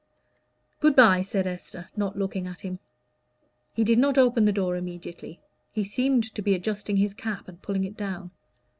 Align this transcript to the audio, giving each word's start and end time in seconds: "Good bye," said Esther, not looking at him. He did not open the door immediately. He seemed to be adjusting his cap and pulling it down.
"Good 0.79 0.95
bye," 0.95 1.21
said 1.21 1.45
Esther, 1.45 1.89
not 1.95 2.17
looking 2.17 2.47
at 2.47 2.61
him. 2.61 2.79
He 3.75 3.83
did 3.83 3.99
not 3.99 4.17
open 4.17 4.45
the 4.45 4.51
door 4.51 4.75
immediately. 4.75 5.39
He 5.71 5.83
seemed 5.83 6.23
to 6.33 6.41
be 6.41 6.55
adjusting 6.55 6.97
his 6.97 7.13
cap 7.13 7.47
and 7.47 7.61
pulling 7.61 7.83
it 7.83 7.97
down. 7.97 8.31